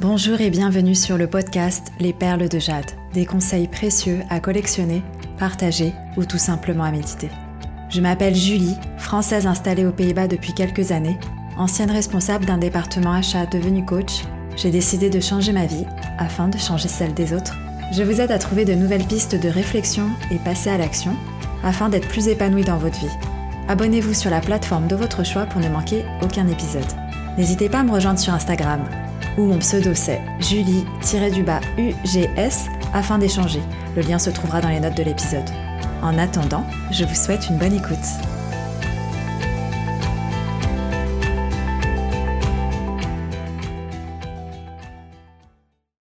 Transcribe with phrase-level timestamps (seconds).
[0.00, 5.02] Bonjour et bienvenue sur le podcast Les Perles de Jade, des conseils précieux à collectionner,
[5.38, 7.28] partager ou tout simplement à méditer.
[7.90, 11.18] Je m'appelle Julie, française installée aux Pays-Bas depuis quelques années,
[11.58, 14.22] ancienne responsable d'un département achat devenu coach.
[14.56, 15.84] J'ai décidé de changer ma vie
[16.16, 17.58] afin de changer celle des autres.
[17.92, 21.14] Je vous aide à trouver de nouvelles pistes de réflexion et passer à l'action
[21.62, 23.16] afin d'être plus épanoui dans votre vie.
[23.68, 26.90] Abonnez-vous sur la plateforme de votre choix pour ne manquer aucun épisode.
[27.36, 28.80] N'hésitez pas à me rejoindre sur Instagram
[29.38, 30.86] où mon pseudo c'est Julie-UGS
[32.92, 33.60] afin d'échanger.
[33.96, 35.48] Le lien se trouvera dans les notes de l'épisode.
[36.02, 37.98] En attendant, je vous souhaite une bonne écoute.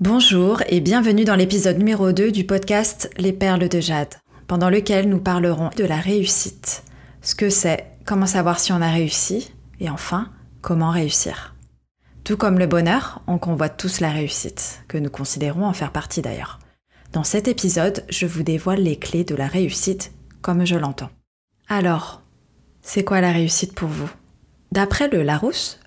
[0.00, 4.14] Bonjour et bienvenue dans l'épisode numéro 2 du podcast Les perles de jade,
[4.46, 6.84] pendant lequel nous parlerons de la réussite.
[7.20, 10.30] Ce que c'est, comment savoir si on a réussi, et enfin,
[10.62, 11.54] comment réussir.
[12.30, 16.22] Tout comme le bonheur, on convoite tous la réussite, que nous considérons en faire partie
[16.22, 16.60] d'ailleurs.
[17.12, 21.10] Dans cet épisode, je vous dévoile les clés de la réussite comme je l'entends.
[21.66, 22.22] Alors,
[22.82, 24.08] c'est quoi la réussite pour vous?
[24.70, 25.80] D'après le Larousse,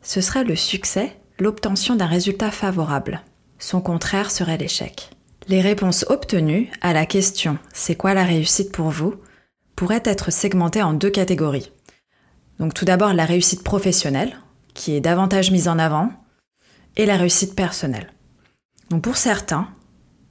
[0.00, 3.20] ce serait le succès, l'obtention d'un résultat favorable.
[3.58, 5.10] Son contraire serait l'échec.
[5.48, 9.16] Les réponses obtenues à la question C'est quoi la réussite pour vous?
[9.76, 11.72] pourraient être segmentées en deux catégories.
[12.58, 14.38] Donc tout d'abord la réussite professionnelle,
[14.74, 16.10] qui est davantage mise en avant,
[16.96, 18.12] et la réussite personnelle.
[19.02, 19.68] Pour certains,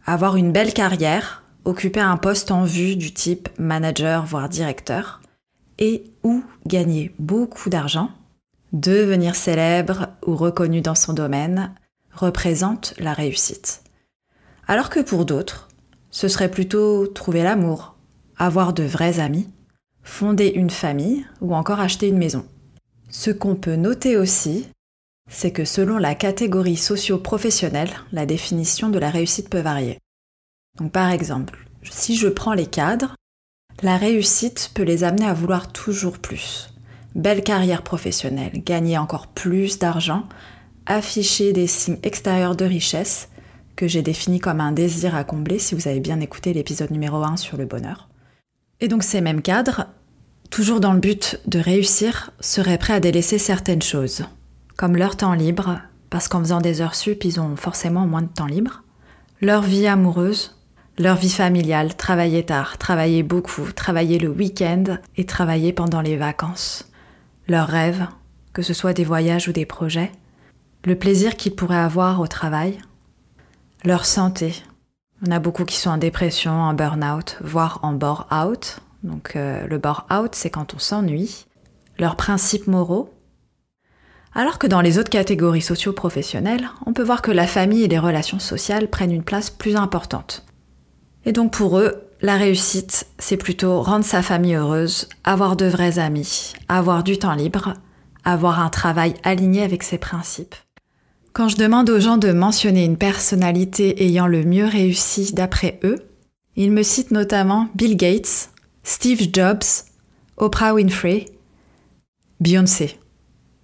[0.05, 5.21] avoir une belle carrière, occuper un poste en vue du type manager voire directeur,
[5.77, 8.11] et ou gagner beaucoup d'argent,
[8.73, 11.73] devenir célèbre ou reconnu dans son domaine,
[12.13, 13.83] représente la réussite.
[14.67, 15.69] Alors que pour d'autres,
[16.11, 17.95] ce serait plutôt trouver l'amour,
[18.37, 19.49] avoir de vrais amis,
[20.03, 22.45] fonder une famille ou encore acheter une maison.
[23.09, 24.67] Ce qu'on peut noter aussi,
[25.29, 29.97] c'est que selon la catégorie socio-professionnelle, la définition de la réussite peut varier.
[30.77, 33.15] Donc par exemple, si je prends les cadres,
[33.81, 36.73] la réussite peut les amener à vouloir toujours plus.
[37.15, 40.27] Belle carrière professionnelle, gagner encore plus d'argent,
[40.85, 43.29] afficher des signes extérieurs de richesse,
[43.75, 47.23] que j'ai définis comme un désir à combler si vous avez bien écouté l'épisode numéro
[47.23, 48.09] 1 sur le bonheur.
[48.81, 49.87] Et donc ces mêmes cadres
[50.49, 54.25] toujours dans le but de réussir, seraient prêts à délaisser certaines choses,
[54.75, 55.79] comme leur temps libre,
[56.09, 58.83] parce qu'en faisant des heures sup, ils ont forcément moins de temps libre,
[59.41, 60.55] leur vie amoureuse,
[60.97, 66.91] leur vie familiale, travailler tard, travailler beaucoup, travailler le week-end et travailler pendant les vacances,
[67.47, 68.07] leurs rêves,
[68.53, 70.11] que ce soit des voyages ou des projets,
[70.83, 72.77] le plaisir qu'ils pourraient avoir au travail,
[73.85, 74.53] leur santé.
[75.25, 79.77] On a beaucoup qui sont en dépression, en burn-out, voire en bore-out, donc euh, le
[79.77, 81.45] bore-out, c'est quand on s'ennuie,
[81.97, 83.13] leurs principes moraux.
[84.33, 87.99] Alors que dans les autres catégories socio-professionnelles, on peut voir que la famille et les
[87.99, 90.45] relations sociales prennent une place plus importante.
[91.25, 95.99] Et donc pour eux, la réussite, c'est plutôt rendre sa famille heureuse, avoir de vrais
[95.99, 97.75] amis, avoir du temps libre,
[98.25, 100.55] avoir un travail aligné avec ses principes.
[101.31, 105.97] Quand je demande aux gens de mentionner une personnalité ayant le mieux réussi d'après eux,
[106.55, 108.48] ils me citent notamment Bill Gates,
[108.83, 109.85] Steve Jobs,
[110.37, 111.25] Oprah Winfrey,
[112.39, 112.97] Beyoncé.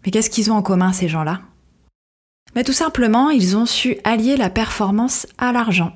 [0.03, 1.42] Mais qu'est-ce qu'ils ont en commun ces gens-là?
[2.56, 5.94] Mais tout simplement, ils ont su allier la performance à l'argent.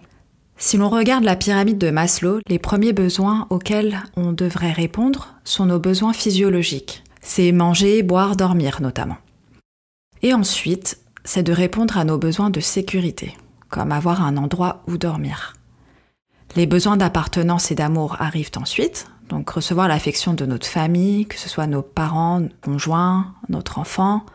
[0.57, 5.65] Si l'on regarde la pyramide de Maslow, les premiers besoins auxquels on devrait répondre sont
[5.65, 7.03] nos besoins physiologiques.
[7.21, 9.17] C'est manger, boire, dormir notamment.
[10.21, 13.37] Et ensuite, c'est de répondre à nos besoins de sécurité,
[13.69, 15.53] comme avoir un endroit où dormir.
[16.55, 21.47] Les besoins d'appartenance et d'amour arrivent ensuite, donc recevoir l'affection de notre famille, que ce
[21.47, 24.25] soit nos parents, nos conjoints, notre enfant,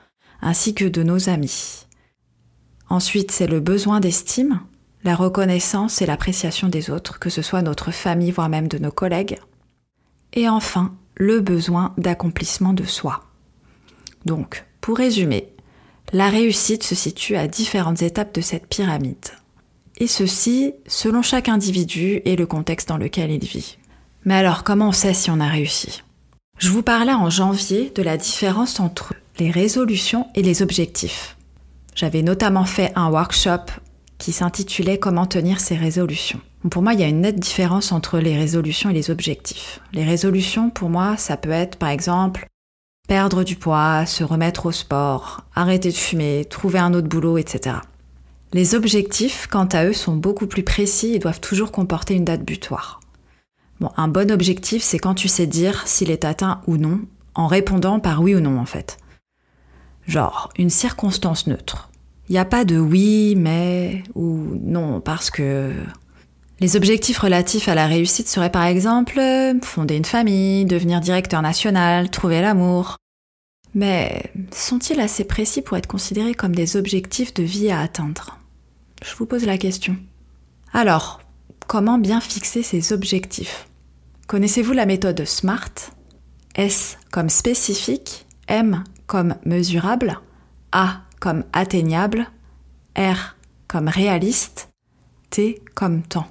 [0.41, 1.87] ainsi que de nos amis.
[2.89, 4.61] Ensuite, c'est le besoin d'estime,
[5.03, 8.93] la reconnaissance et l'appréciation des autres, que ce soit notre famille, voire même de nos
[8.93, 9.39] collègues.
[10.33, 13.25] Et enfin, le besoin d'accomplissement de soi.
[14.25, 15.53] Donc, pour résumer,
[16.13, 19.27] la réussite se situe à différentes étapes de cette pyramide
[19.99, 23.79] et ceci selon chaque individu et le contexte dans lequel il vit.
[24.25, 26.03] Mais alors comment on sait si on a réussi?
[26.59, 31.37] Je vous parlais en janvier de la différence entre les résolutions et les objectifs.
[31.95, 33.67] J'avais notamment fait un workshop
[34.19, 36.41] qui s'intitulait Comment tenir ses résolutions.
[36.71, 39.81] Pour moi, il y a une nette différence entre les résolutions et les objectifs.
[39.93, 42.47] Les résolutions, pour moi, ça peut être par exemple
[43.07, 47.77] perdre du poids, se remettre au sport, arrêter de fumer, trouver un autre boulot, etc.
[48.55, 52.45] Les objectifs, quant à eux, sont beaucoup plus précis et doivent toujours comporter une date
[52.45, 53.01] butoir.
[53.81, 57.01] Bon, un bon objectif, c'est quand tu sais dire s'il est atteint ou non,
[57.35, 58.99] en répondant par oui ou non en fait.
[60.07, 61.91] Genre, une circonstance neutre.
[62.29, 65.73] Il n'y a pas de oui, mais ou non, parce que
[66.61, 69.21] les objectifs relatifs à la réussite seraient par exemple
[69.63, 72.99] fonder une famille, devenir directeur national, trouver l'amour.
[73.75, 78.39] Mais sont-ils assez précis pour être considérés comme des objectifs de vie à atteindre?
[79.05, 79.97] Je vous pose la question.
[80.73, 81.21] Alors,
[81.67, 83.69] comment bien fixer ces objectifs?
[84.27, 85.93] Connaissez-vous la méthode SMART?
[86.55, 90.21] S comme spécifique, M comme mesurable,
[90.73, 92.29] A comme atteignable,
[92.97, 93.37] R
[93.69, 94.71] comme réaliste,
[95.31, 96.29] T comme temps.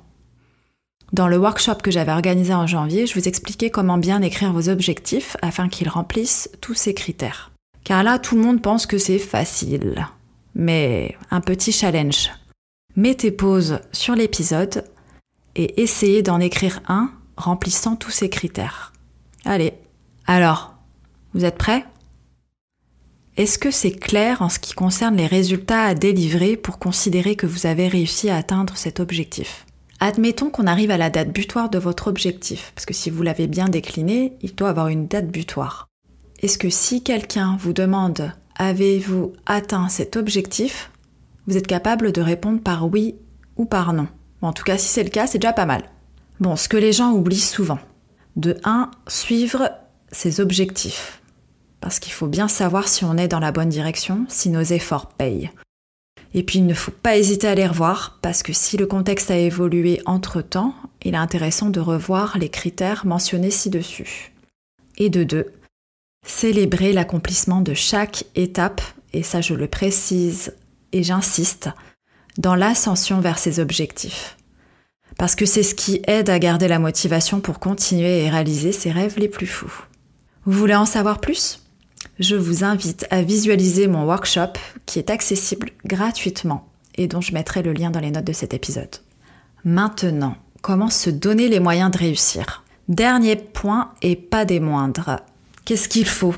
[1.11, 4.69] Dans le workshop que j'avais organisé en janvier, je vous expliquais comment bien écrire vos
[4.69, 7.51] objectifs afin qu'ils remplissent tous ces critères.
[7.83, 10.07] Car là, tout le monde pense que c'est facile.
[10.55, 12.31] Mais un petit challenge.
[12.95, 14.83] Mettez pause sur l'épisode
[15.55, 18.93] et essayez d'en écrire un remplissant tous ces critères.
[19.45, 19.73] Allez,
[20.27, 20.75] alors,
[21.33, 21.85] vous êtes prêts?
[23.35, 27.47] Est-ce que c'est clair en ce qui concerne les résultats à délivrer pour considérer que
[27.47, 29.65] vous avez réussi à atteindre cet objectif?
[29.99, 33.47] Admettons qu'on arrive à la date butoir de votre objectif, parce que si vous l'avez
[33.47, 35.87] bien décliné, il doit avoir une date butoir.
[36.43, 40.91] Est-ce que si quelqu'un vous demande avez-vous atteint cet objectif,
[41.47, 43.15] vous êtes capable de répondre par oui
[43.55, 44.07] ou par non
[44.41, 45.83] En tout cas, si c'est le cas, c'est déjà pas mal.
[46.39, 47.79] Bon, ce que les gens oublient souvent.
[48.35, 49.69] De 1, suivre
[50.11, 51.23] ses objectifs
[51.83, 55.07] parce qu'il faut bien savoir si on est dans la bonne direction, si nos efforts
[55.07, 55.51] payent.
[56.33, 59.29] Et puis il ne faut pas hésiter à les revoir, parce que si le contexte
[59.29, 60.73] a évolué entre-temps,
[61.03, 64.31] il est intéressant de revoir les critères mentionnés ci-dessus.
[64.97, 65.51] Et de deux,
[66.25, 68.81] célébrer l'accomplissement de chaque étape,
[69.11, 70.53] et ça je le précise
[70.93, 71.69] et j'insiste,
[72.37, 74.37] dans l'ascension vers ses objectifs.
[75.17, 78.91] Parce que c'est ce qui aide à garder la motivation pour continuer et réaliser ses
[78.91, 79.85] rêves les plus fous.
[80.45, 81.59] Vous voulez en savoir plus?
[82.19, 84.53] Je vous invite à visualiser mon workshop
[84.85, 88.53] qui est accessible gratuitement et dont je mettrai le lien dans les notes de cet
[88.53, 88.97] épisode.
[89.63, 92.63] Maintenant, comment se donner les moyens de réussir?
[92.87, 95.17] Dernier point et pas des moindres.
[95.65, 96.35] Qu'est-ce qu'il faut?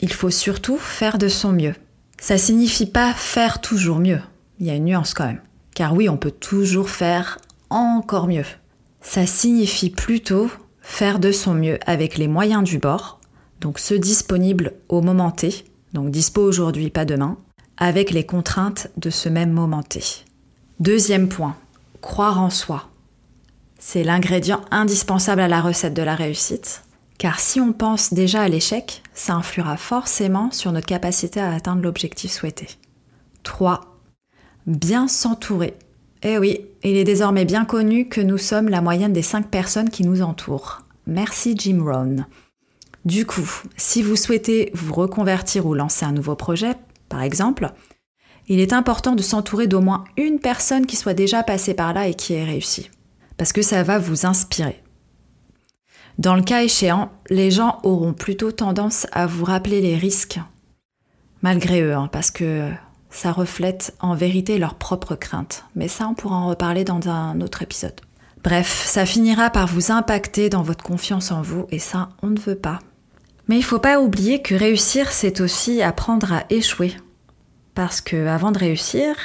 [0.00, 1.74] Il faut surtout faire de son mieux.
[2.18, 4.20] Ça signifie pas faire toujours mieux.
[4.58, 5.42] Il y a une nuance quand même.
[5.74, 7.38] Car oui, on peut toujours faire
[7.70, 8.46] encore mieux.
[9.00, 13.16] Ça signifie plutôt faire de son mieux avec les moyens du bord
[13.60, 17.38] donc ceux disponibles au moment T, donc dispo aujourd'hui, pas demain,
[17.76, 20.02] avec les contraintes de ce même moment T.
[20.80, 21.56] Deuxième point,
[22.00, 22.88] croire en soi.
[23.78, 26.82] C'est l'ingrédient indispensable à la recette de la réussite,
[27.18, 31.82] car si on pense déjà à l'échec, ça influera forcément sur notre capacité à atteindre
[31.82, 32.68] l'objectif souhaité.
[33.42, 33.98] 3.
[34.66, 35.74] Bien s'entourer.
[36.22, 39.90] Eh oui, il est désormais bien connu que nous sommes la moyenne des 5 personnes
[39.90, 40.82] qui nous entourent.
[41.06, 42.26] Merci Jim Rohn.
[43.04, 46.74] Du coup, si vous souhaitez vous reconvertir ou lancer un nouveau projet,
[47.08, 47.70] par exemple,
[48.48, 52.08] il est important de s'entourer d'au moins une personne qui soit déjà passée par là
[52.08, 52.90] et qui ait réussi.
[53.36, 54.82] Parce que ça va vous inspirer.
[56.18, 60.40] Dans le cas échéant, les gens auront plutôt tendance à vous rappeler les risques,
[61.42, 62.70] malgré eux, hein, parce que
[63.10, 65.64] ça reflète en vérité leurs propres craintes.
[65.74, 68.00] Mais ça, on pourra en reparler dans un autre épisode.
[68.42, 72.38] Bref, ça finira par vous impacter dans votre confiance en vous, et ça, on ne
[72.38, 72.78] veut pas.
[73.48, 76.96] Mais il faut pas oublier que réussir, c'est aussi apprendre à échouer.
[77.74, 79.16] Parce que avant de réussir,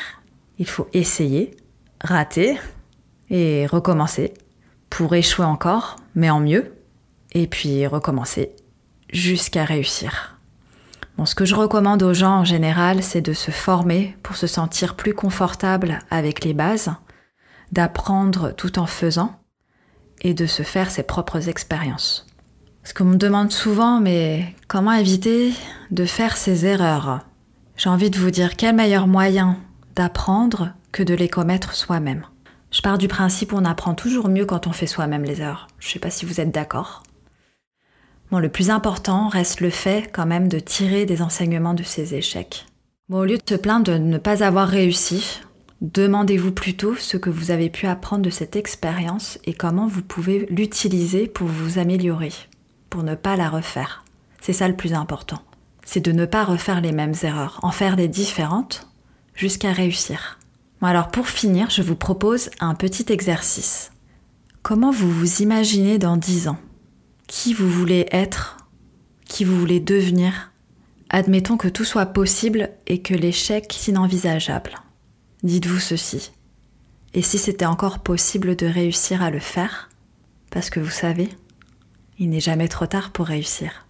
[0.59, 1.55] il faut essayer,
[2.01, 2.59] rater
[3.29, 4.33] et recommencer
[4.89, 6.73] pour échouer encore, mais en mieux,
[7.31, 8.55] et puis recommencer
[9.11, 10.37] jusqu'à réussir.
[11.17, 14.47] Bon, ce que je recommande aux gens en général, c'est de se former pour se
[14.47, 16.91] sentir plus confortable avec les bases,
[17.71, 19.39] d'apprendre tout en faisant
[20.21, 22.27] et de se faire ses propres expériences.
[22.81, 25.53] Parce qu'on me demande souvent, mais comment éviter
[25.91, 27.19] de faire ces erreurs?
[27.77, 29.57] J'ai envie de vous dire quel meilleur moyen
[29.95, 32.25] d'apprendre que de les commettre soi-même?
[32.71, 35.67] Je pars du principe qu'on apprend toujours mieux quand on fait soi-même les erreurs.
[35.79, 37.03] Je ne sais pas si vous êtes d'accord.
[38.31, 42.15] Bon, le plus important reste le fait quand même de tirer des enseignements de ces
[42.15, 42.65] échecs.
[43.09, 45.41] Bon, au lieu de se plaindre de ne pas avoir réussi,
[45.81, 50.47] demandez-vous plutôt ce que vous avez pu apprendre de cette expérience et comment vous pouvez
[50.49, 52.31] l'utiliser pour vous améliorer
[52.89, 54.03] pour ne pas la refaire.
[54.41, 55.41] C'est ça le plus important.
[55.83, 58.87] C'est de ne pas refaire les mêmes erreurs, en faire des différentes
[59.33, 60.37] jusqu'à réussir.
[60.81, 63.91] alors pour finir, je vous propose un petit exercice.
[64.61, 66.57] Comment vous vous imaginez dans 10 ans?
[67.31, 68.57] Qui vous voulez être
[69.23, 70.51] Qui vous voulez devenir
[71.09, 74.75] Admettons que tout soit possible et que l'échec inenvisageable.
[75.41, 76.33] Dites-vous ceci.
[77.13, 79.89] Et si c'était encore possible de réussir à le faire?
[80.49, 81.29] Parce que vous savez,
[82.19, 83.87] il n'est jamais trop tard pour réussir.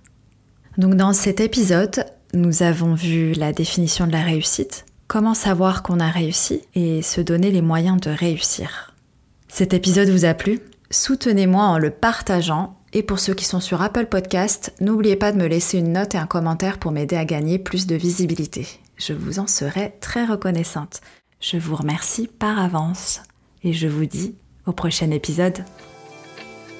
[0.77, 2.05] Donc dans cet épisode,
[2.35, 7.21] nous avons vu la définition de la réussite, comment savoir qu'on a réussi et se
[7.21, 8.93] donner les moyens de réussir.
[9.47, 10.59] Cet épisode vous a plu?
[10.91, 15.37] Soutenez-moi en le partageant et pour ceux qui sont sur Apple Podcast, n'oubliez pas de
[15.37, 18.67] me laisser une note et un commentaire pour m'aider à gagner plus de visibilité.
[18.97, 21.01] Je vous en serai très reconnaissante.
[21.39, 23.21] Je vous remercie par avance
[23.63, 25.63] et je vous dis au prochain épisode.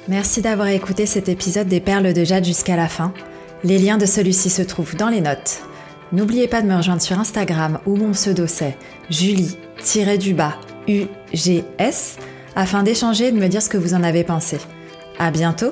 [0.07, 3.13] Merci d'avoir écouté cet épisode des Perles de Jade jusqu'à la fin.
[3.63, 5.61] Les liens de celui-ci se trouvent dans les notes.
[6.11, 8.77] N'oubliez pas de me rejoindre sur Instagram où mon pseudo c'est
[9.09, 12.17] Julie-du-bas UGS
[12.55, 14.59] afin d'échanger et de me dire ce que vous en avez pensé.
[15.19, 15.71] À bientôt